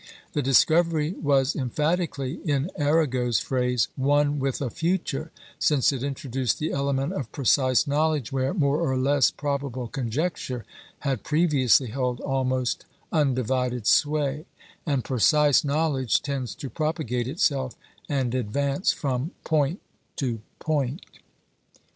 [0.33, 6.71] The discovery was emphatically (in Arago's phrase) "one with a future," since it introduced the
[6.71, 10.65] element of precise knowledge where more or less probable conjecture
[11.01, 14.47] had previously held almost undivided sway;
[14.87, 17.75] and precise knowledge tends to propagate itself
[18.09, 19.81] and advance from point
[20.15, 21.05] to point.